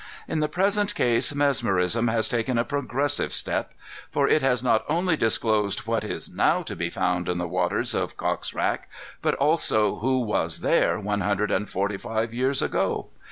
"In 0.27 0.39
the 0.39 0.47
present 0.49 0.95
case, 0.95 1.35
mesmerism 1.35 2.07
has 2.07 2.27
taken 2.27 2.57
a 2.57 2.65
progressive 2.65 3.31
step; 3.31 3.75
for 4.09 4.27
it 4.27 4.41
has 4.41 4.63
not 4.63 4.83
only 4.89 5.15
disclosed 5.15 5.81
what 5.81 6.03
is 6.03 6.33
now 6.33 6.63
to 6.63 6.75
be 6.75 6.89
found 6.89 7.29
in 7.29 7.37
the 7.37 7.47
waters 7.47 7.93
of 7.93 8.17
Cocks 8.17 8.51
rack, 8.55 8.89
but 9.21 9.35
also 9.35 9.97
who 9.97 10.21
was 10.21 10.61
there 10.61 10.99
one 10.99 11.21
hundred 11.21 11.51
and 11.51 11.69
forty 11.69 11.97
five 11.97 12.33
years 12.33 12.63
ago. 12.63 13.09